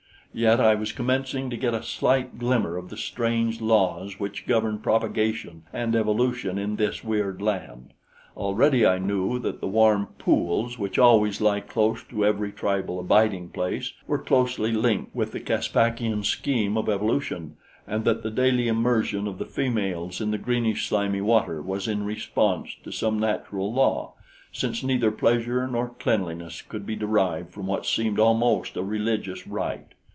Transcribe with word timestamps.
Yet 0.33 0.61
I 0.61 0.75
was 0.75 0.93
commencing 0.93 1.49
to 1.49 1.57
get 1.57 1.73
a 1.73 1.83
slight 1.83 2.37
glimmer 2.39 2.77
of 2.77 2.89
the 2.89 2.95
strange 2.95 3.59
laws 3.59 4.17
which 4.17 4.47
govern 4.47 4.79
propagation 4.79 5.63
and 5.73 5.93
evolution 5.93 6.57
in 6.57 6.77
this 6.77 7.03
weird 7.03 7.41
land. 7.41 7.91
Already 8.37 8.87
I 8.87 8.97
knew 8.97 9.39
that 9.39 9.59
the 9.59 9.67
warm 9.67 10.07
pools 10.19 10.79
which 10.79 10.97
always 10.97 11.41
lie 11.41 11.59
close 11.59 12.01
to 12.05 12.25
every 12.25 12.53
tribal 12.53 12.97
abiding 13.01 13.49
place 13.49 13.91
were 14.07 14.19
closely 14.23 14.71
linked 14.71 15.13
with 15.13 15.33
the 15.33 15.41
Caspakian 15.41 16.23
scheme 16.23 16.77
of 16.77 16.87
evolution, 16.87 17.57
and 17.85 18.05
that 18.05 18.23
the 18.23 18.31
daily 18.31 18.69
immersion 18.69 19.27
of 19.27 19.37
the 19.37 19.45
females 19.45 20.21
in 20.21 20.31
the 20.31 20.37
greenish 20.37 20.87
slimy 20.87 21.19
water 21.19 21.61
was 21.61 21.89
in 21.89 22.05
response 22.05 22.73
to 22.85 22.91
some 22.93 23.19
natural 23.19 23.73
law, 23.73 24.13
since 24.53 24.81
neither 24.81 25.11
pleasure 25.11 25.67
nor 25.67 25.89
cleanliness 25.99 26.61
could 26.61 26.85
be 26.85 26.95
derived 26.95 27.51
from 27.51 27.67
what 27.67 27.85
seemed 27.85 28.17
almost 28.17 28.77
a 28.77 28.81
religious 28.81 29.45
rite. 29.45 29.87